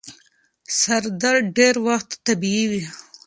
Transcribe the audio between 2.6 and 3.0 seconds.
وي.